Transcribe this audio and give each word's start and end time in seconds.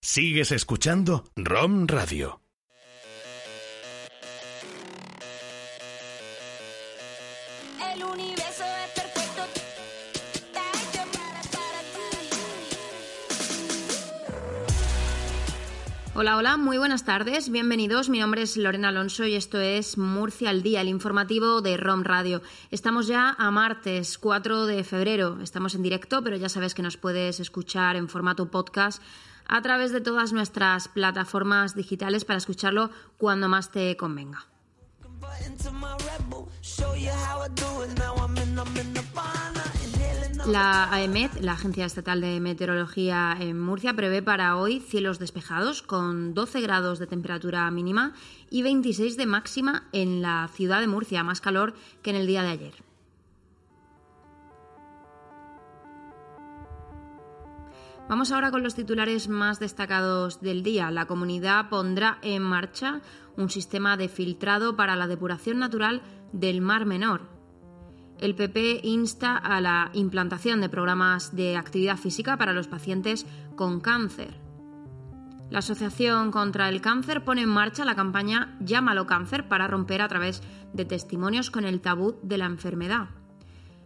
Sigues 0.00 0.52
escuchando 0.52 1.24
ROM 1.36 1.86
Radio. 1.86 2.41
Hola, 16.14 16.36
hola, 16.36 16.58
muy 16.58 16.76
buenas 16.76 17.04
tardes, 17.06 17.48
bienvenidos. 17.48 18.10
Mi 18.10 18.20
nombre 18.20 18.42
es 18.42 18.58
Lorena 18.58 18.90
Alonso 18.90 19.24
y 19.24 19.34
esto 19.34 19.58
es 19.58 19.96
Murcia 19.96 20.50
al 20.50 20.62
Día, 20.62 20.82
el 20.82 20.88
informativo 20.88 21.62
de 21.62 21.78
ROM 21.78 22.04
Radio. 22.04 22.42
Estamos 22.70 23.06
ya 23.06 23.34
a 23.38 23.50
martes 23.50 24.18
4 24.18 24.66
de 24.66 24.84
febrero, 24.84 25.38
estamos 25.40 25.74
en 25.74 25.82
directo, 25.82 26.22
pero 26.22 26.36
ya 26.36 26.50
sabes 26.50 26.74
que 26.74 26.82
nos 26.82 26.98
puedes 26.98 27.40
escuchar 27.40 27.96
en 27.96 28.10
formato 28.10 28.50
podcast 28.50 29.02
a 29.48 29.62
través 29.62 29.90
de 29.90 30.02
todas 30.02 30.34
nuestras 30.34 30.88
plataformas 30.88 31.74
digitales 31.74 32.26
para 32.26 32.36
escucharlo 32.36 32.90
cuando 33.16 33.48
más 33.48 33.70
te 33.70 33.96
convenga. 33.96 34.44
La 40.46 40.92
AEMET, 40.92 41.40
la 41.40 41.52
Agencia 41.52 41.84
Estatal 41.84 42.20
de 42.20 42.40
Meteorología 42.40 43.36
en 43.38 43.60
Murcia, 43.60 43.94
prevé 43.94 44.22
para 44.22 44.56
hoy 44.56 44.80
cielos 44.80 45.20
despejados 45.20 45.82
con 45.82 46.34
12 46.34 46.60
grados 46.60 46.98
de 46.98 47.06
temperatura 47.06 47.70
mínima 47.70 48.12
y 48.50 48.62
26 48.62 49.16
de 49.16 49.26
máxima 49.26 49.84
en 49.92 50.20
la 50.20 50.48
ciudad 50.52 50.80
de 50.80 50.88
Murcia, 50.88 51.22
más 51.22 51.40
calor 51.40 51.74
que 52.02 52.10
en 52.10 52.16
el 52.16 52.26
día 52.26 52.42
de 52.42 52.48
ayer. 52.48 52.74
Vamos 58.08 58.32
ahora 58.32 58.50
con 58.50 58.64
los 58.64 58.74
titulares 58.74 59.28
más 59.28 59.60
destacados 59.60 60.40
del 60.40 60.64
día. 60.64 60.90
La 60.90 61.06
comunidad 61.06 61.68
pondrá 61.68 62.18
en 62.20 62.42
marcha 62.42 63.00
un 63.36 63.48
sistema 63.48 63.96
de 63.96 64.08
filtrado 64.08 64.74
para 64.74 64.96
la 64.96 65.06
depuración 65.06 65.60
natural 65.60 66.02
del 66.32 66.60
Mar 66.60 66.84
Menor. 66.84 67.31
El 68.22 68.36
PP 68.36 68.82
insta 68.84 69.36
a 69.36 69.60
la 69.60 69.90
implantación 69.94 70.60
de 70.60 70.68
programas 70.68 71.34
de 71.34 71.56
actividad 71.56 71.96
física 71.96 72.36
para 72.36 72.52
los 72.52 72.68
pacientes 72.68 73.26
con 73.56 73.80
cáncer. 73.80 74.38
La 75.50 75.58
Asociación 75.58 76.30
contra 76.30 76.68
el 76.68 76.80
Cáncer 76.80 77.24
pone 77.24 77.42
en 77.42 77.48
marcha 77.48 77.84
la 77.84 77.96
campaña 77.96 78.56
Llámalo 78.60 79.08
Cáncer 79.08 79.48
para 79.48 79.66
romper 79.66 80.02
a 80.02 80.06
través 80.06 80.40
de 80.72 80.84
testimonios 80.84 81.50
con 81.50 81.64
el 81.64 81.80
tabú 81.80 82.14
de 82.22 82.38
la 82.38 82.46
enfermedad. 82.46 83.08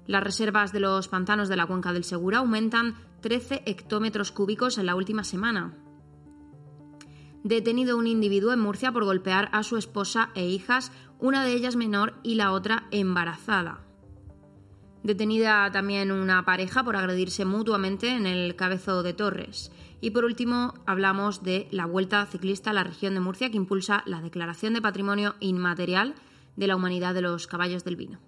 Las 0.07 0.23
reservas 0.23 0.71
de 0.71 0.81
los 0.81 1.09
pantanos 1.09 1.49
de 1.49 1.57
la 1.57 1.65
cuenca 1.65 1.95
del 1.95 2.05
Segura 2.05 2.41
aumentan 2.41 2.95
13 3.23 3.63
hectómetros 3.65 4.33
cúbicos 4.33 4.77
en 4.77 4.85
la 4.85 4.97
última 4.97 5.25
semana. 5.25 5.73
Detenido 7.43 7.97
un 7.97 8.07
individuo 8.07 8.53
en 8.53 8.61
Murcia 8.61 8.93
por 8.93 9.05
golpear 9.05 9.49
a 9.53 9.63
su 9.63 9.79
esposa 9.79 10.29
e 10.35 10.47
hijas, 10.47 10.93
una 11.21 11.43
de 11.43 11.55
ellas 11.55 11.75
menor 11.75 12.13
y 12.23 12.35
la 12.35 12.53
otra 12.53 12.85
embarazada. 12.91 13.86
Detenida 15.07 15.71
también 15.71 16.11
una 16.11 16.45
pareja 16.45 16.83
por 16.83 16.97
agredirse 16.97 17.45
mutuamente 17.45 18.09
en 18.09 18.27
el 18.27 18.57
Cabezo 18.57 19.05
de 19.05 19.13
Torres. 19.13 19.71
Y 20.01 20.11
por 20.11 20.25
último, 20.25 20.75
hablamos 20.85 21.45
de 21.45 21.69
la 21.71 21.87
Vuelta 21.87 22.27
Ciclista 22.27 22.71
a 22.71 22.73
la 22.73 22.83
región 22.83 23.15
de 23.15 23.21
Murcia 23.21 23.49
que 23.49 23.57
impulsa 23.57 24.03
la 24.05 24.21
Declaración 24.21 24.75
de 24.75 24.83
Patrimonio 24.83 25.37
Inmaterial 25.39 26.17
de 26.57 26.67
la 26.67 26.75
Humanidad 26.75 27.15
de 27.15 27.23
los 27.23 27.47
Caballos 27.47 27.85
del 27.85 27.95
Vino. 27.95 28.19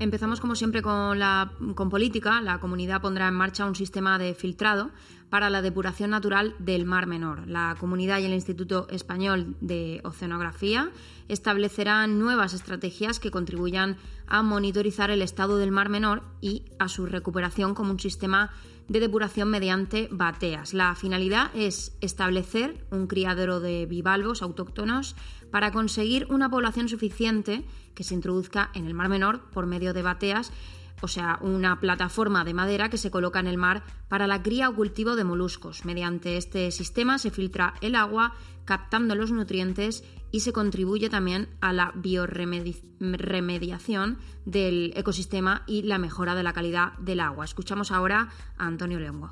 Empezamos 0.00 0.40
como 0.40 0.54
siempre 0.54 0.80
con, 0.80 1.18
la, 1.18 1.50
con 1.74 1.90
política. 1.90 2.40
La 2.40 2.60
comunidad 2.60 3.00
pondrá 3.00 3.26
en 3.26 3.34
marcha 3.34 3.66
un 3.66 3.74
sistema 3.74 4.16
de 4.16 4.32
filtrado 4.34 4.90
para 5.28 5.50
la 5.50 5.60
depuración 5.60 6.10
natural 6.10 6.54
del 6.60 6.84
Mar 6.84 7.06
Menor. 7.06 7.48
La 7.48 7.76
comunidad 7.80 8.20
y 8.20 8.24
el 8.24 8.32
Instituto 8.32 8.86
Español 8.90 9.56
de 9.60 10.00
Oceanografía 10.04 10.90
establecerán 11.26 12.18
nuevas 12.18 12.54
estrategias 12.54 13.18
que 13.18 13.32
contribuyan 13.32 13.96
a 14.28 14.42
monitorizar 14.42 15.10
el 15.10 15.20
estado 15.20 15.58
del 15.58 15.72
Mar 15.72 15.88
Menor 15.88 16.22
y 16.40 16.62
a 16.78 16.86
su 16.86 17.06
recuperación 17.06 17.74
como 17.74 17.90
un 17.90 18.00
sistema 18.00 18.50
de 18.86 19.00
depuración 19.00 19.50
mediante 19.50 20.08
bateas. 20.10 20.74
La 20.74 20.94
finalidad 20.94 21.50
es 21.54 21.96
establecer 22.00 22.86
un 22.90 23.06
criadero 23.06 23.60
de 23.60 23.84
bivalvos 23.84 24.42
autóctonos 24.42 25.14
para 25.50 25.72
conseguir 25.72 26.26
una 26.30 26.50
población 26.50 26.88
suficiente 26.88 27.64
que 27.94 28.04
se 28.04 28.14
introduzca 28.14 28.70
en 28.74 28.86
el 28.86 28.94
Mar 28.94 29.08
Menor 29.08 29.50
por 29.50 29.66
medio 29.66 29.92
de 29.92 30.02
bateas, 30.02 30.52
o 31.00 31.08
sea, 31.08 31.38
una 31.42 31.80
plataforma 31.80 32.44
de 32.44 32.54
madera 32.54 32.90
que 32.90 32.98
se 32.98 33.10
coloca 33.10 33.40
en 33.40 33.46
el 33.46 33.56
mar 33.56 33.82
para 34.08 34.26
la 34.26 34.42
cría 34.42 34.68
o 34.68 34.74
cultivo 34.74 35.16
de 35.16 35.24
moluscos. 35.24 35.84
Mediante 35.84 36.36
este 36.36 36.70
sistema 36.70 37.18
se 37.18 37.30
filtra 37.30 37.74
el 37.80 37.94
agua, 37.94 38.34
captando 38.64 39.14
los 39.14 39.30
nutrientes 39.30 40.04
y 40.30 40.40
se 40.40 40.52
contribuye 40.52 41.08
también 41.08 41.48
a 41.60 41.72
la 41.72 41.92
bioremediación 41.94 44.18
del 44.44 44.92
ecosistema 44.96 45.62
y 45.66 45.82
la 45.82 45.98
mejora 45.98 46.34
de 46.34 46.42
la 46.42 46.52
calidad 46.52 46.92
del 46.98 47.20
agua. 47.20 47.44
Escuchamos 47.44 47.92
ahora 47.92 48.28
a 48.58 48.66
Antonio 48.66 48.98
Leongo. 48.98 49.30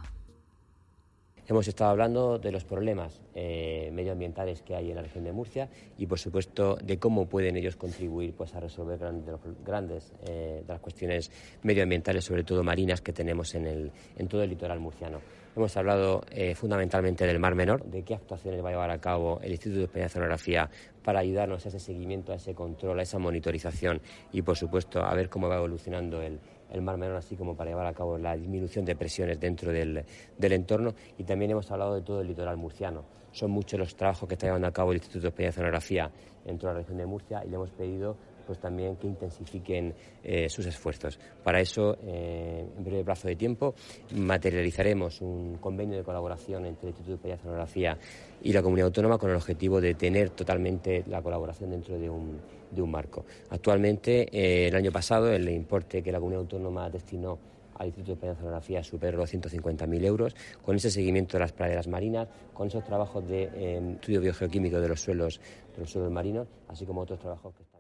Hemos 1.49 1.69
estado 1.69 1.93
hablando 1.93 2.41
de 2.41 2.51
los 2.51 2.65
problemas 2.65 3.21
eh, 3.33 3.89
medioambientales 3.93 4.63
que 4.63 4.75
hay 4.75 4.91
en 4.91 4.97
la 4.97 5.03
región 5.03 5.23
de 5.23 5.31
Murcia 5.31 5.69
y, 5.97 6.05
por 6.07 6.19
supuesto, 6.19 6.75
de 6.83 6.99
cómo 6.99 7.27
pueden 7.27 7.57
ellos 7.57 7.77
contribuir 7.77 8.35
pues, 8.35 8.53
a 8.57 8.59
resolver 8.59 8.99
grandes, 8.99 9.27
de 9.27 9.31
los 9.31 9.41
grandes 9.65 10.13
eh, 10.27 10.65
de 10.67 10.73
las 10.73 10.81
cuestiones 10.81 11.31
medioambientales, 11.63 12.25
sobre 12.25 12.43
todo 12.43 12.65
marinas, 12.65 13.01
que 13.01 13.13
tenemos 13.13 13.55
en, 13.55 13.67
el, 13.67 13.93
en 14.19 14.27
todo 14.27 14.43
el 14.43 14.51
litoral 14.51 14.81
murciano. 14.81 15.21
Hemos 15.55 15.77
hablado 15.77 16.23
eh, 16.33 16.57
fundamentalmente 16.57 17.25
del 17.25 17.39
Mar 17.39 17.55
Menor, 17.55 17.85
de 17.85 18.03
qué 18.03 18.17
actuaciones 18.17 18.63
va 18.63 18.71
a 18.71 18.73
llevar 18.73 18.91
a 18.91 18.99
cabo 18.99 19.39
el 19.41 19.53
Instituto 19.53 19.79
de 19.79 19.85
España 19.85 20.03
de 20.03 20.07
Oceanografía 20.07 20.69
para 21.05 21.21
ayudarnos 21.21 21.65
a 21.65 21.69
ese 21.69 21.79
seguimiento, 21.79 22.33
a 22.33 22.37
ese 22.37 22.55
control, 22.55 22.99
a 22.99 23.03
esa 23.05 23.21
monitorización 23.21 24.01
y, 24.33 24.43
por 24.43 24.57
supuesto, 24.57 25.01
a 25.01 25.15
ver 25.15 25.29
cómo 25.29 25.49
va 25.49 25.59
evolucionando 25.59 26.21
el, 26.21 26.41
el 26.71 26.83
Mar 26.83 26.97
Menor, 26.97 27.17
así 27.17 27.37
como 27.37 27.57
para 27.57 27.71
llevar 27.71 27.87
a 27.87 27.95
cabo 27.95 28.19
la 28.19 28.37
disminución 28.37 28.85
de 28.85 28.97
presiones 28.97 29.39
dentro 29.39 29.73
del, 29.73 30.05
del, 30.37 30.53
entorno. 30.53 30.95
Y 31.19 31.25
también 31.25 31.51
hemos 31.51 31.71
hablado 31.71 31.95
de 31.95 32.03
todo 32.03 32.21
el 32.21 32.29
litoral 32.29 32.57
murciano. 32.57 33.05
Son 33.33 33.51
muchos 33.51 33.79
los 33.79 33.95
trabajos 33.95 34.29
que 34.29 34.35
está 34.35 34.47
llevando 34.47 34.69
a 34.69 34.73
cabo 34.73 34.93
el 34.93 34.99
Instituto 34.99 35.31
de 35.31 35.49
Oceanografía 35.49 36.11
en 36.45 36.59
toda 36.59 36.73
la 36.73 36.79
región 36.81 36.99
de 36.99 37.07
Murcia 37.07 37.43
y 37.45 37.49
le 37.49 37.57
hemos 37.57 37.71
pedido 37.71 38.17
pues 38.47 38.61
también 38.61 38.97
que 38.97 39.07
intensifiquen 39.09 39.95
eh, 40.23 40.49
sus 40.49 40.67
esfuerzos. 40.67 41.19
Para 41.43 41.61
eso, 41.61 41.97
eh, 42.05 42.65
en 42.77 42.85
breve 42.85 43.05
plazo 43.05 43.29
de 43.29 43.37
tiempo, 43.37 43.75
materializaremos 44.15 45.21
un 45.21 45.59
convenio 45.59 45.99
de 45.99 46.05
colaboración 46.05 46.65
entre 46.65 46.89
el 46.89 46.95
Instituto 46.95 47.27
de 47.27 47.35
Oceanografía 47.35 47.99
y 48.43 48.53
la 48.53 48.63
comunidad 48.63 48.87
autónoma 48.87 49.19
con 49.19 49.31
el 49.31 49.37
objetivo 49.37 49.81
de 49.81 49.95
tener 49.95 50.31
totalmente 50.31 51.03
la 51.09 51.21
colaboración 51.21 51.71
dentro 51.71 51.99
de 51.99 52.09
un, 52.09 52.41
de 52.77 52.83
un 52.83 52.91
marco. 52.91 53.25
Actualmente, 53.51 54.29
eh, 54.31 54.69
el 54.69 54.77
año 54.77 54.93
pasado, 54.93 55.31
el 55.33 55.49
importe 55.49 56.03
que 56.03 56.13
la 56.13 56.19
comunidad 56.19 56.43
autónoma 56.43 56.89
destinó 56.89 57.39
al 57.75 57.89
Instituto 57.89 58.13
de 58.13 58.15
España 58.15 58.33
de 58.33 58.37
Oceanografía 58.37 58.83
superó 58.83 59.19
los 59.19 59.33
150.000 59.33 60.05
euros, 60.05 60.37
con 60.65 60.77
ese 60.77 60.91
seguimiento 60.91 61.37
de 61.37 61.41
las 61.41 61.53
praderas 61.53 61.89
marinas, 61.89 62.29
con 62.55 62.69
esos 62.69 62.85
trabajos 62.85 63.27
de 63.29 63.51
eh, 63.55 63.93
estudio 63.95 64.21
biogeoquímico 64.21 64.81
de 64.81 64.89
los 64.89 65.01
suelos, 65.01 65.41
de 65.75 65.81
los 65.81 65.91
suelos 65.91 66.11
marinos, 66.11 66.47
así 66.69 66.87
como 66.87 67.03
otros 67.03 67.19
trabajos 67.19 67.55
que. 67.55 67.76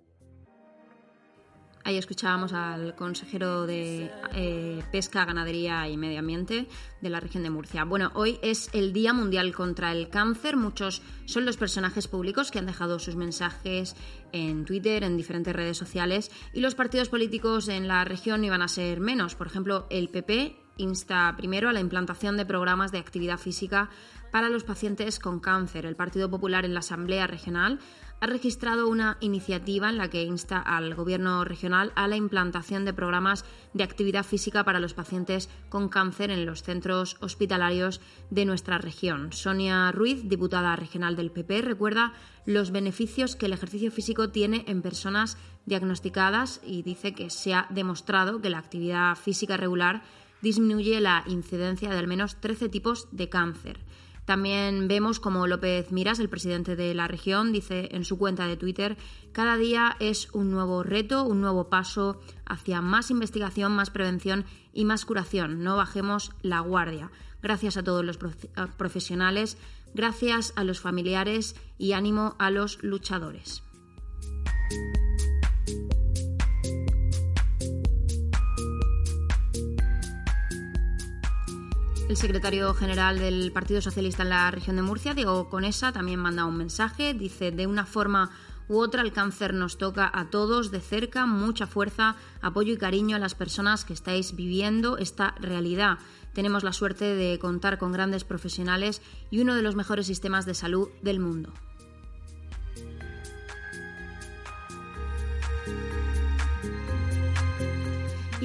Ahí 1.86 1.98
escuchábamos 1.98 2.52
al 2.52 2.96
consejero 2.96 3.64
de 3.64 4.10
eh, 4.34 4.82
Pesca, 4.90 5.24
Ganadería 5.24 5.88
y 5.88 5.96
Medio 5.96 6.18
Ambiente 6.18 6.66
de 7.00 7.10
la 7.10 7.20
región 7.20 7.44
de 7.44 7.50
Murcia. 7.50 7.84
Bueno, 7.84 8.10
hoy 8.14 8.40
es 8.42 8.70
el 8.72 8.92
Día 8.92 9.12
Mundial 9.12 9.54
contra 9.54 9.92
el 9.92 10.08
Cáncer. 10.08 10.56
Muchos 10.56 11.00
son 11.26 11.46
los 11.46 11.56
personajes 11.56 12.08
públicos 12.08 12.50
que 12.50 12.58
han 12.58 12.66
dejado 12.66 12.98
sus 12.98 13.14
mensajes 13.14 13.94
en 14.32 14.64
Twitter, 14.64 15.04
en 15.04 15.16
diferentes 15.16 15.54
redes 15.54 15.76
sociales, 15.78 16.32
y 16.52 16.58
los 16.58 16.74
partidos 16.74 17.08
políticos 17.08 17.68
en 17.68 17.86
la 17.86 18.04
región 18.04 18.42
iban 18.42 18.62
a 18.62 18.68
ser 18.68 18.98
menos. 18.98 19.36
Por 19.36 19.46
ejemplo, 19.46 19.86
el 19.88 20.08
PP 20.08 20.65
insta 20.76 21.34
primero 21.36 21.68
a 21.68 21.72
la 21.72 21.80
implantación 21.80 22.36
de 22.36 22.46
programas 22.46 22.92
de 22.92 22.98
actividad 22.98 23.38
física 23.38 23.90
para 24.30 24.48
los 24.48 24.64
pacientes 24.64 25.18
con 25.18 25.40
cáncer. 25.40 25.86
El 25.86 25.96
Partido 25.96 26.30
Popular 26.30 26.64
en 26.64 26.74
la 26.74 26.80
Asamblea 26.80 27.26
Regional 27.26 27.78
ha 28.20 28.26
registrado 28.26 28.88
una 28.88 29.18
iniciativa 29.20 29.90
en 29.90 29.98
la 29.98 30.08
que 30.08 30.22
insta 30.22 30.58
al 30.58 30.94
Gobierno 30.94 31.44
regional 31.44 31.92
a 31.96 32.08
la 32.08 32.16
implantación 32.16 32.84
de 32.84 32.94
programas 32.94 33.44
de 33.74 33.84
actividad 33.84 34.24
física 34.24 34.64
para 34.64 34.80
los 34.80 34.94
pacientes 34.94 35.50
con 35.68 35.88
cáncer 35.88 36.30
en 36.30 36.46
los 36.46 36.62
centros 36.62 37.16
hospitalarios 37.20 38.00
de 38.30 38.46
nuestra 38.46 38.78
región. 38.78 39.32
Sonia 39.32 39.92
Ruiz, 39.92 40.28
diputada 40.28 40.76
regional 40.76 41.14
del 41.14 41.30
PP, 41.30 41.62
recuerda 41.62 42.14
los 42.46 42.70
beneficios 42.70 43.36
que 43.36 43.46
el 43.46 43.52
ejercicio 43.52 43.90
físico 43.90 44.30
tiene 44.30 44.64
en 44.66 44.80
personas 44.80 45.36
diagnosticadas 45.66 46.60
y 46.64 46.82
dice 46.82 47.12
que 47.12 47.28
se 47.28 47.52
ha 47.52 47.66
demostrado 47.70 48.40
que 48.40 48.50
la 48.50 48.58
actividad 48.58 49.14
física 49.16 49.56
regular 49.56 50.02
disminuye 50.46 51.00
la 51.00 51.24
incidencia 51.26 51.90
de 51.90 51.98
al 51.98 52.06
menos 52.06 52.40
13 52.40 52.68
tipos 52.68 53.08
de 53.10 53.28
cáncer. 53.28 53.80
También 54.26 54.86
vemos 54.86 55.18
como 55.18 55.48
López 55.48 55.90
Miras, 55.90 56.20
el 56.20 56.28
presidente 56.28 56.76
de 56.76 56.94
la 56.94 57.08
región, 57.08 57.52
dice 57.52 57.88
en 57.90 58.04
su 58.04 58.16
cuenta 58.16 58.46
de 58.46 58.56
Twitter, 58.56 58.96
cada 59.32 59.56
día 59.56 59.96
es 59.98 60.32
un 60.32 60.52
nuevo 60.52 60.84
reto, 60.84 61.24
un 61.24 61.40
nuevo 61.40 61.68
paso 61.68 62.20
hacia 62.44 62.80
más 62.80 63.10
investigación, 63.10 63.74
más 63.74 63.90
prevención 63.90 64.44
y 64.72 64.84
más 64.84 65.04
curación. 65.04 65.64
No 65.64 65.76
bajemos 65.76 66.30
la 66.42 66.60
guardia. 66.60 67.10
Gracias 67.42 67.76
a 67.76 67.82
todos 67.82 68.04
los 68.04 68.18
profesionales, 68.76 69.58
gracias 69.94 70.52
a 70.54 70.62
los 70.62 70.78
familiares 70.78 71.56
y 71.76 71.92
ánimo 71.92 72.36
a 72.38 72.50
los 72.50 72.82
luchadores. 72.84 73.64
El 82.08 82.16
secretario 82.16 82.72
general 82.72 83.18
del 83.18 83.50
Partido 83.50 83.82
Socialista 83.82 84.22
en 84.22 84.28
la 84.28 84.48
región 84.52 84.76
de 84.76 84.82
Murcia, 84.82 85.12
Diego 85.12 85.50
Conesa, 85.50 85.90
también 85.90 86.20
manda 86.20 86.44
un 86.44 86.56
mensaje. 86.56 87.14
Dice, 87.14 87.50
de 87.50 87.66
una 87.66 87.84
forma 87.84 88.30
u 88.68 88.78
otra 88.78 89.02
el 89.02 89.12
cáncer 89.12 89.52
nos 89.54 89.76
toca 89.76 90.08
a 90.14 90.30
todos 90.30 90.70
de 90.70 90.80
cerca, 90.80 91.26
mucha 91.26 91.66
fuerza, 91.66 92.14
apoyo 92.40 92.72
y 92.72 92.76
cariño 92.76 93.16
a 93.16 93.18
las 93.18 93.34
personas 93.34 93.84
que 93.84 93.92
estáis 93.92 94.36
viviendo 94.36 94.98
esta 94.98 95.34
realidad. 95.40 95.98
Tenemos 96.32 96.62
la 96.62 96.72
suerte 96.72 97.16
de 97.16 97.40
contar 97.40 97.76
con 97.76 97.90
grandes 97.90 98.22
profesionales 98.22 99.02
y 99.30 99.40
uno 99.40 99.56
de 99.56 99.62
los 99.62 99.74
mejores 99.74 100.06
sistemas 100.06 100.46
de 100.46 100.54
salud 100.54 100.88
del 101.02 101.18
mundo. 101.18 101.52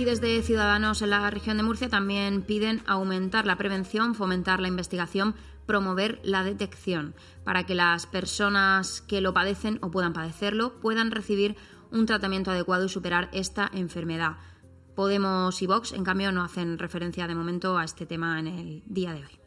Y 0.01 0.03
desde 0.03 0.41
Ciudadanos 0.41 1.03
en 1.03 1.11
la 1.11 1.29
región 1.29 1.57
de 1.57 1.63
Murcia 1.63 1.87
también 1.87 2.41
piden 2.41 2.81
aumentar 2.87 3.45
la 3.45 3.55
prevención, 3.55 4.15
fomentar 4.15 4.59
la 4.59 4.67
investigación, 4.67 5.35
promover 5.67 6.19
la 6.23 6.43
detección, 6.43 7.13
para 7.43 7.67
que 7.67 7.75
las 7.75 8.07
personas 8.07 9.01
que 9.01 9.21
lo 9.21 9.31
padecen 9.31 9.77
o 9.83 9.91
puedan 9.91 10.13
padecerlo 10.13 10.79
puedan 10.79 11.11
recibir 11.11 11.55
un 11.91 12.07
tratamiento 12.07 12.49
adecuado 12.49 12.85
y 12.85 12.89
superar 12.89 13.29
esta 13.31 13.69
enfermedad. 13.75 14.37
Podemos 14.95 15.61
y 15.61 15.67
Vox, 15.67 15.91
en 15.91 16.03
cambio, 16.03 16.31
no 16.31 16.43
hacen 16.43 16.79
referencia 16.79 17.27
de 17.27 17.35
momento 17.35 17.77
a 17.77 17.83
este 17.83 18.07
tema 18.07 18.39
en 18.39 18.47
el 18.47 18.83
día 18.87 19.13
de 19.13 19.19
hoy. 19.19 19.40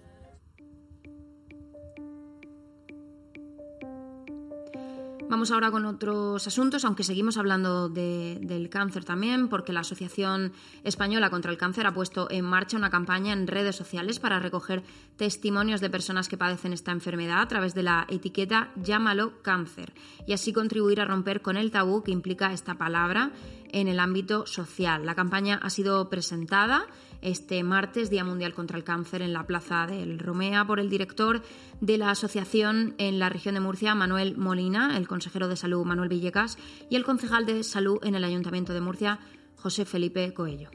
Vamos 5.29 5.51
ahora 5.51 5.71
con 5.71 5.87
otros 5.87 6.47
asuntos, 6.47 6.85
aunque 6.85 7.03
seguimos 7.03 7.39
hablando 7.39 7.89
del 7.89 8.69
cáncer 8.69 9.05
también, 9.05 9.49
porque 9.49 9.73
la 9.73 9.81
Asociación 9.81 10.53
Española 10.85 11.31
contra 11.31 11.51
el 11.51 11.57
Cáncer 11.57 11.87
ha 11.87 11.95
puesto 11.95 12.29
en 12.31 12.45
marcha 12.45 12.77
una 12.77 12.91
campaña 12.91 13.33
en 13.33 13.47
redes 13.47 13.75
sociales 13.75 14.21
para 14.21 14.39
recoger 14.39 14.83
testimonios 15.17 15.81
de 15.81 15.91
personas 15.91 16.29
que 16.29 16.37
padecen 16.37 16.73
esta 16.73 16.93
enfermedad 16.93 17.41
a 17.41 17.49
través 17.49 17.75
de 17.75 17.83
la 17.83 18.07
etiqueta 18.09 18.71
Llámalo 18.77 19.43
cáncer 19.43 19.93
y 20.27 20.35
así 20.35 20.53
contribuir 20.53 21.01
a 21.01 21.07
romper 21.07 21.41
con 21.41 21.57
el 21.57 21.71
tabú 21.71 22.03
que 22.03 22.13
implica 22.13 22.53
esta 22.53 22.75
palabra 22.75 23.33
en 23.75 23.89
el 23.89 23.99
ámbito 23.99 24.47
social. 24.47 25.05
La 25.05 25.15
campaña 25.15 25.59
ha 25.63 25.69
sido 25.69 26.09
presentada 26.09 26.87
este 27.23 27.63
martes, 27.65 28.09
Día 28.09 28.25
Mundial 28.25 28.55
contra 28.55 28.79
el 28.79 28.85
Cáncer, 28.85 29.21
en 29.21 29.33
la 29.33 29.47
Plaza 29.47 29.87
del 29.87 30.19
Romea, 30.19 30.65
por 30.65 30.79
el 30.79 30.89
director 30.89 31.43
de 31.81 31.99
la 31.99 32.11
asociación 32.11 32.95
en 32.99 33.19
la 33.19 33.29
región 33.29 33.55
de 33.55 33.61
Murcia, 33.61 33.95
Manuel 33.95 34.37
Molina, 34.37 34.97
el 34.97 35.09
consejero 35.09 35.49
de 35.49 35.57
Salud, 35.57 35.85
Manuel 35.85 36.09
Villecas, 36.09 36.57
y 36.89 36.97
el 36.97 37.05
concejal 37.05 37.47
de 37.47 37.65
Salud 37.65 37.99
en 38.05 38.15
el 38.15 38.25
Ayuntamiento 38.25 38.73
de 38.73 38.81
Murcia, 38.81 39.19
José 39.57 39.85
Felipe 39.85 40.33
Coello. 40.33 40.71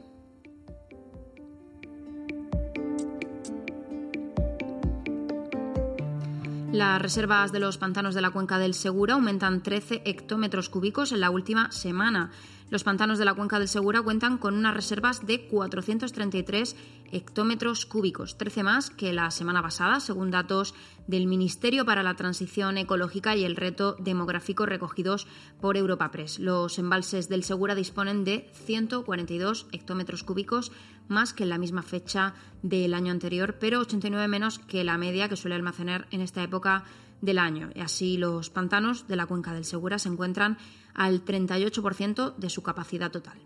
Las 6.72 7.02
reservas 7.02 7.50
de 7.50 7.58
los 7.58 7.78
pantanos 7.78 8.14
de 8.14 8.20
la 8.20 8.30
cuenca 8.30 8.58
del 8.58 8.74
Segura 8.74 9.14
aumentan 9.14 9.60
13 9.60 10.02
hectómetros 10.04 10.68
cúbicos 10.68 11.10
en 11.10 11.18
la 11.18 11.30
última 11.30 11.72
semana. 11.72 12.30
Los 12.70 12.84
pantanos 12.84 13.18
de 13.18 13.24
la 13.24 13.34
cuenca 13.34 13.58
del 13.58 13.66
Segura 13.66 14.00
cuentan 14.00 14.38
con 14.38 14.54
unas 14.54 14.74
reservas 14.74 15.26
de 15.26 15.48
433 15.48 16.76
hectómetros 17.10 17.84
cúbicos, 17.84 18.38
13 18.38 18.62
más 18.62 18.90
que 18.90 19.12
la 19.12 19.32
semana 19.32 19.60
pasada, 19.60 19.98
según 19.98 20.30
datos 20.30 20.72
del 21.08 21.26
Ministerio 21.26 21.84
para 21.84 22.04
la 22.04 22.14
Transición 22.14 22.78
Ecológica 22.78 23.34
y 23.34 23.42
el 23.42 23.56
Reto 23.56 23.96
Demográfico 23.98 24.66
recogidos 24.66 25.26
por 25.60 25.76
Europa 25.76 26.12
Press. 26.12 26.38
Los 26.38 26.78
embalses 26.78 27.28
del 27.28 27.42
Segura 27.42 27.74
disponen 27.74 28.22
de 28.22 28.48
142 28.52 29.66
hectómetros 29.72 30.22
cúbicos 30.22 30.70
más 31.08 31.34
que 31.34 31.42
en 31.42 31.48
la 31.48 31.58
misma 31.58 31.82
fecha 31.82 32.34
del 32.62 32.94
año 32.94 33.10
anterior, 33.10 33.56
pero 33.58 33.80
89 33.80 34.28
menos 34.28 34.60
que 34.60 34.84
la 34.84 34.96
media 34.96 35.28
que 35.28 35.34
suele 35.34 35.56
almacenar 35.56 36.06
en 36.12 36.20
esta 36.20 36.40
época 36.44 36.84
del 37.20 37.38
año. 37.38 37.70
Así 37.80 38.16
los 38.16 38.50
pantanos 38.50 39.06
de 39.08 39.16
la 39.16 39.26
cuenca 39.26 39.52
del 39.52 39.64
Segura 39.64 39.98
se 39.98 40.08
encuentran 40.08 40.56
al 41.00 41.24
38% 41.24 42.36
de 42.36 42.50
su 42.50 42.62
capacidad 42.62 43.10
total. 43.10 43.38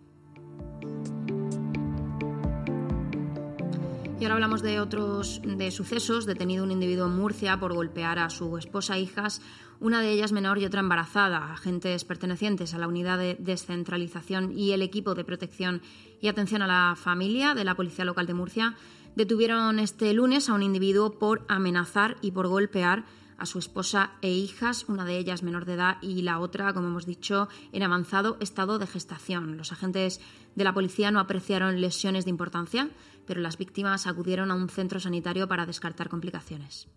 Y 4.19 4.25
ahora 4.25 4.35
hablamos 4.35 4.61
de 4.61 4.81
otros 4.81 5.41
de 5.45 5.71
sucesos. 5.71 6.27
Detenido 6.27 6.65
un 6.65 6.73
individuo 6.73 7.07
en 7.07 7.15
Murcia 7.15 7.61
por 7.61 7.73
golpear 7.73 8.19
a 8.19 8.29
su 8.29 8.59
esposa 8.59 8.97
e 8.97 9.03
hijas, 9.03 9.41
una 9.79 10.01
de 10.01 10.11
ellas 10.11 10.33
menor 10.33 10.59
y 10.59 10.65
otra 10.65 10.81
embarazada. 10.81 11.53
Agentes 11.53 12.05
pertenecientes 12.05 12.75
a 12.75 12.79
la 12.79 12.89
unidad 12.89 13.19
de 13.19 13.37
descentralización 13.39 14.51
y 14.59 14.73
el 14.73 14.83
equipo 14.83 15.15
de 15.15 15.25
protección 15.25 15.81
y 16.21 16.27
atención 16.27 16.61
a 16.61 16.67
la 16.67 16.97
familia 16.97 17.55
de 17.55 17.63
la 17.63 17.77
Policía 17.77 18.05
Local 18.05 18.27
de 18.27 18.35
Murcia 18.35 18.75
detuvieron 19.15 19.79
este 19.79 20.13
lunes 20.13 20.49
a 20.49 20.55
un 20.55 20.65
individuo 20.65 21.21
por 21.21 21.45
amenazar 21.47 22.17
y 22.21 22.33
por 22.33 22.49
golpear 22.49 23.05
a 23.39 23.47
su 23.47 23.59
esposa 23.59 24.13
e 24.23 24.31
hijas, 24.31 24.85
una 24.89 25.05
de 25.05 25.19
ellas 25.19 25.43
menor 25.43 25.65
de 25.65 25.75
edad 25.75 25.99
y 26.03 26.23
la 26.23 26.39
otra, 26.39 26.73
como 26.73 26.89
hemos 26.89 27.07
dicho, 27.07 27.49
en 27.73 27.83
avanzado 27.83 28.37
estado 28.41 28.79
de 28.79 28.87
gestación. 28.87 29.57
Los 29.57 29.73
agentes 29.73 30.21
de 30.55 30.65
la 30.65 30.75
policía 30.75 31.11
no 31.11 31.21
apreciaron 31.21 31.81
lesiones 31.81 32.25
de 32.25 32.31
importancia, 32.31 32.91
pero 33.27 33.41
las 33.41 33.59
víctimas 33.59 34.07
acudieron 34.07 34.51
a 34.51 34.55
un 34.55 34.69
centro 34.69 35.01
sanitario 35.01 35.49
para 35.49 35.67
descartar 35.67 36.09
complicaciones. 36.09 36.89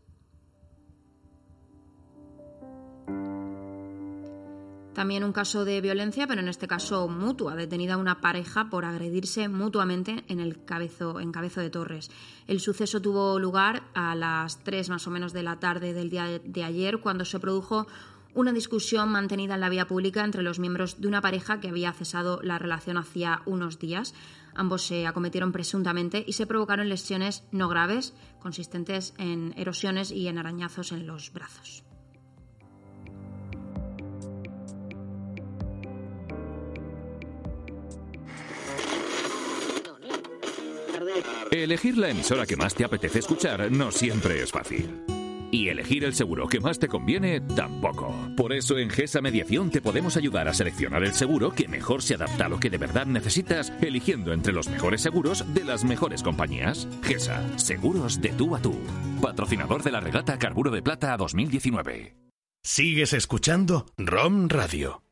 También 4.97 5.23
un 5.23 5.31
caso 5.31 5.63
de 5.63 5.79
violencia, 5.79 6.25
pero 6.25 6.41
en 6.41 6.47
este 6.47 6.67
caso 6.67 7.07
mutua, 7.07 7.55
detenida 7.55 7.97
una 7.97 8.19
pareja 8.19 8.67
por 8.71 8.83
agredirse 8.83 9.47
mutuamente 9.47 10.23
en 10.27 10.39
el 10.39 10.65
cabezo, 10.65 11.19
en 11.19 11.31
de 11.31 11.69
Torres. 11.69 12.09
El 12.47 12.59
suceso 12.59 12.99
tuvo 12.99 13.37
lugar 13.37 13.83
a 13.93 14.15
las 14.15 14.63
3 14.63 14.89
más 14.89 15.05
o 15.05 15.11
menos 15.11 15.33
de 15.33 15.43
la 15.43 15.59
tarde 15.59 15.93
del 15.93 16.09
día 16.09 16.39
de 16.43 16.63
ayer, 16.63 16.99
cuando 16.99 17.25
se 17.25 17.39
produjo 17.39 17.85
una 18.33 18.51
discusión 18.51 19.09
mantenida 19.09 19.53
en 19.53 19.61
la 19.61 19.69
vía 19.69 19.85
pública 19.85 20.25
entre 20.25 20.41
los 20.41 20.57
miembros 20.57 20.99
de 20.99 21.07
una 21.07 21.21
pareja 21.21 21.59
que 21.59 21.69
había 21.69 21.93
cesado 21.93 22.39
la 22.41 22.57
relación 22.57 22.97
hacía 22.97 23.43
unos 23.45 23.77
días. 23.77 24.15
Ambos 24.55 24.81
se 24.81 25.05
acometieron 25.05 25.51
presuntamente 25.51 26.25
y 26.25 26.33
se 26.33 26.47
provocaron 26.47 26.89
lesiones 26.89 27.43
no 27.51 27.69
graves, 27.69 28.15
consistentes 28.39 29.13
en 29.19 29.53
erosiones 29.57 30.09
y 30.09 30.27
en 30.27 30.39
arañazos 30.39 30.91
en 30.91 31.05
los 31.05 31.31
brazos. 31.31 31.86
Elegir 41.63 41.97
la 41.97 42.09
emisora 42.09 42.45
que 42.45 42.55
más 42.55 42.75
te 42.75 42.85
apetece 42.85 43.19
escuchar 43.19 43.71
no 43.71 43.91
siempre 43.91 44.41
es 44.41 44.51
fácil. 44.51 45.01
Y 45.49 45.69
elegir 45.69 46.03
el 46.03 46.13
seguro 46.13 46.47
que 46.47 46.59
más 46.59 46.77
te 46.77 46.87
conviene 46.87 47.39
tampoco. 47.39 48.13
Por 48.35 48.53
eso 48.53 48.77
en 48.77 48.89
GESA 48.89 49.21
Mediación 49.21 49.69
te 49.69 49.81
podemos 49.81 50.17
ayudar 50.17 50.47
a 50.47 50.53
seleccionar 50.53 51.03
el 51.03 51.13
seguro 51.13 51.51
que 51.51 51.67
mejor 51.67 52.03
se 52.03 52.15
adapta 52.15 52.45
a 52.45 52.49
lo 52.49 52.59
que 52.59 52.69
de 52.69 52.77
verdad 52.77 53.05
necesitas, 53.05 53.71
eligiendo 53.81 54.33
entre 54.33 54.53
los 54.53 54.69
mejores 54.69 55.01
seguros 55.01 55.45
de 55.53 55.63
las 55.63 55.83
mejores 55.83 56.21
compañías. 56.21 56.87
GESA, 57.01 57.57
seguros 57.57 58.21
de 58.21 58.29
tú 58.29 58.55
a 58.55 58.61
tú. 58.61 58.77
Patrocinador 59.21 59.83
de 59.83 59.91
la 59.91 59.99
regata 59.99 60.37
Carburo 60.37 60.69
de 60.69 60.81
Plata 60.81 61.15
2019. 61.17 62.15
Sigues 62.61 63.13
escuchando 63.13 63.85
ROM 63.97 64.49
Radio. 64.49 65.06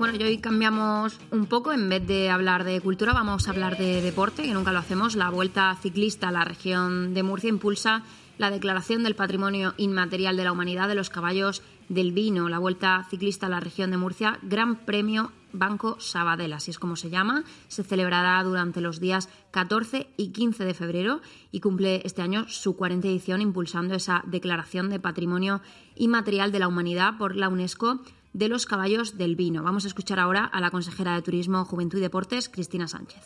Bueno, 0.00 0.16
y 0.18 0.22
hoy 0.22 0.38
cambiamos 0.38 1.20
un 1.30 1.44
poco, 1.44 1.74
en 1.74 1.90
vez 1.90 2.06
de 2.06 2.30
hablar 2.30 2.64
de 2.64 2.80
cultura, 2.80 3.12
vamos 3.12 3.46
a 3.46 3.50
hablar 3.50 3.76
de 3.76 4.00
deporte, 4.00 4.44
que 4.44 4.54
nunca 4.54 4.72
lo 4.72 4.78
hacemos. 4.78 5.14
La 5.14 5.28
Vuelta 5.28 5.76
Ciclista 5.82 6.28
a 6.28 6.32
la 6.32 6.42
región 6.42 7.12
de 7.12 7.22
Murcia 7.22 7.50
impulsa 7.50 8.02
la 8.38 8.50
declaración 8.50 9.02
del 9.02 9.14
Patrimonio 9.14 9.74
Inmaterial 9.76 10.38
de 10.38 10.44
la 10.44 10.52
Humanidad 10.52 10.88
de 10.88 10.94
los 10.94 11.10
caballos 11.10 11.62
del 11.90 12.12
vino. 12.12 12.48
La 12.48 12.58
Vuelta 12.58 13.06
Ciclista 13.10 13.44
a 13.44 13.50
la 13.50 13.60
región 13.60 13.90
de 13.90 13.98
Murcia, 13.98 14.38
Gran 14.40 14.76
Premio 14.76 15.32
Banco 15.52 16.00
Sabadell, 16.00 16.54
así 16.54 16.70
es 16.70 16.78
como 16.78 16.96
se 16.96 17.10
llama. 17.10 17.44
Se 17.68 17.84
celebrará 17.84 18.42
durante 18.42 18.80
los 18.80 19.00
días 19.00 19.28
14 19.50 20.08
y 20.16 20.30
15 20.30 20.64
de 20.64 20.72
febrero 20.72 21.20
y 21.52 21.60
cumple 21.60 22.00
este 22.06 22.22
año 22.22 22.46
su 22.48 22.74
40 22.74 23.06
edición 23.06 23.42
impulsando 23.42 23.94
esa 23.94 24.22
declaración 24.26 24.88
de 24.88 24.98
Patrimonio 24.98 25.60
Inmaterial 25.94 26.52
de 26.52 26.60
la 26.60 26.68
Humanidad 26.68 27.18
por 27.18 27.36
la 27.36 27.50
UNESCO 27.50 28.00
de 28.32 28.48
los 28.48 28.66
caballos 28.66 29.18
del 29.18 29.36
vino. 29.36 29.62
Vamos 29.62 29.84
a 29.84 29.88
escuchar 29.88 30.18
ahora 30.18 30.44
a 30.44 30.60
la 30.60 30.70
consejera 30.70 31.14
de 31.14 31.22
Turismo, 31.22 31.64
Juventud 31.64 31.98
y 31.98 32.02
Deportes, 32.02 32.48
Cristina 32.48 32.88
Sánchez. 32.88 33.22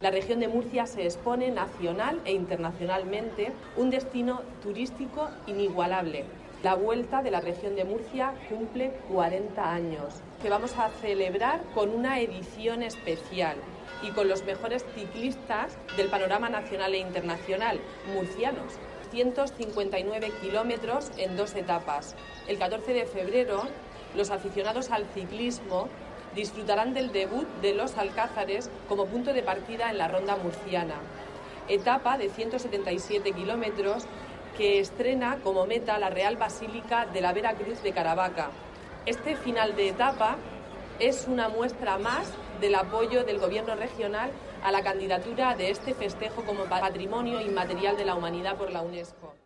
La 0.00 0.10
región 0.10 0.40
de 0.40 0.48
Murcia 0.48 0.86
se 0.86 1.04
expone 1.04 1.50
nacional 1.50 2.20
e 2.24 2.32
internacionalmente 2.32 3.52
un 3.76 3.90
destino 3.90 4.42
turístico 4.62 5.28
inigualable. 5.46 6.24
La 6.62 6.74
vuelta 6.74 7.22
de 7.22 7.30
la 7.30 7.40
región 7.40 7.76
de 7.76 7.84
Murcia 7.84 8.34
cumple 8.48 8.90
40 9.08 9.72
años, 9.72 10.14
que 10.40 10.50
vamos 10.50 10.76
a 10.76 10.90
celebrar 11.00 11.62
con 11.74 11.90
una 11.90 12.20
edición 12.20 12.82
especial 12.82 13.56
y 14.02 14.10
con 14.10 14.28
los 14.28 14.44
mejores 14.44 14.84
ciclistas 14.94 15.76
del 15.96 16.08
panorama 16.08 16.48
nacional 16.48 16.94
e 16.94 16.98
internacional, 16.98 17.80
murcianos. 18.12 18.74
159 19.12 20.32
kilómetros 20.40 21.10
en 21.18 21.36
dos 21.36 21.54
etapas. 21.54 22.16
El 22.48 22.58
14 22.58 22.94
de 22.94 23.06
febrero 23.06 23.62
los 24.14 24.30
aficionados 24.30 24.90
al 24.90 25.06
ciclismo 25.06 25.88
disfrutarán 26.34 26.94
del 26.94 27.12
debut 27.12 27.46
de 27.60 27.74
los 27.74 27.96
Alcázares 27.98 28.70
como 28.88 29.06
punto 29.06 29.32
de 29.32 29.42
partida 29.42 29.90
en 29.90 29.98
la 29.98 30.08
ronda 30.08 30.36
murciana. 30.36 30.94
Etapa 31.68 32.18
de 32.18 32.28
177 32.28 33.32
kilómetros 33.32 34.04
que 34.56 34.80
estrena 34.80 35.38
como 35.42 35.66
meta 35.66 35.98
la 35.98 36.10
Real 36.10 36.36
Basílica 36.36 37.06
de 37.06 37.20
la 37.20 37.32
Vera 37.32 37.54
Cruz 37.54 37.82
de 37.82 37.92
Caravaca. 37.92 38.50
Este 39.06 39.36
final 39.36 39.74
de 39.76 39.88
etapa 39.88 40.36
es 40.98 41.26
una 41.26 41.48
muestra 41.48 41.98
más 41.98 42.32
del 42.60 42.74
apoyo 42.74 43.24
del 43.24 43.38
Gobierno 43.38 43.74
regional 43.74 44.30
a 44.62 44.70
la 44.70 44.82
candidatura 44.82 45.56
de 45.56 45.70
este 45.70 45.94
festejo 45.94 46.42
como 46.44 46.64
Patrimonio 46.64 47.40
Inmaterial 47.40 47.96
de 47.96 48.04
la 48.04 48.14
Humanidad 48.14 48.56
por 48.56 48.70
la 48.70 48.82
UNESCO. 48.82 49.41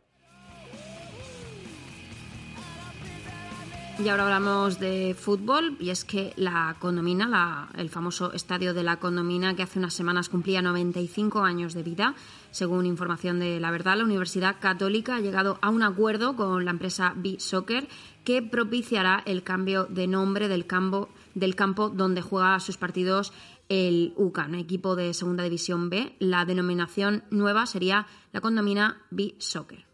Y 3.99 4.09
ahora 4.09 4.25
hablamos 4.25 4.79
de 4.79 5.17
fútbol 5.19 5.77
y 5.81 5.89
es 5.89 6.05
que 6.05 6.35
la 6.37 6.77
Condomina, 6.79 7.71
el 7.79 7.89
famoso 7.89 8.33
estadio 8.33 8.75
de 8.75 8.83
la 8.83 8.99
Condomina 8.99 9.57
que 9.57 9.63
hace 9.63 9.79
unas 9.79 9.95
semanas 9.95 10.29
cumplía 10.29 10.61
95 10.61 11.43
años 11.43 11.73
de 11.73 11.83
vida, 11.83 12.15
según 12.51 12.85
información 12.85 13.39
de 13.39 13.59
La 13.59 13.71
Verdad, 13.71 13.97
la 13.97 14.05
Universidad 14.05 14.57
Católica 14.61 15.17
ha 15.17 15.21
llegado 15.21 15.59
a 15.63 15.71
un 15.71 15.83
acuerdo 15.83 16.37
con 16.37 16.67
la 16.67 16.73
empresa 16.73 17.15
B-Soccer 17.17 17.89
que 18.23 18.43
propiciará 18.43 19.23
el 19.25 19.43
cambio 19.43 19.87
de 19.87 20.07
nombre 20.07 20.49
del 20.49 20.67
campo, 20.67 21.09
del 21.35 21.55
campo 21.55 21.89
donde 21.89 22.21
juega 22.21 22.61
sus 22.61 22.77
partidos 22.77 23.33
el 23.71 24.13
UCAN, 24.17 24.55
equipo 24.57 24.95
de 24.95 25.15
Segunda 25.15 25.43
División 25.43 25.89
B. 25.89 26.15
La 26.19 26.45
denominación 26.45 27.25
nueva 27.31 27.65
sería 27.65 28.07
la 28.33 28.43
Condomina 28.43 29.03
B-Soccer. 29.11 29.87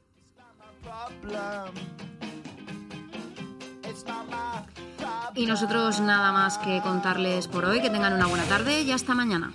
Y 5.35 5.47
nosotros 5.47 6.01
nada 6.01 6.33
más 6.33 6.59
que 6.59 6.81
contarles 6.83 7.49
por 7.49 7.65
hoy. 7.65 7.81
Que 7.81 7.91
tengan 7.91 8.13
una 8.13 8.27
buena 8.27 8.45
tarde 8.45 8.83
y 8.83 8.93
hasta 8.93 9.15
mañana. 9.15 9.53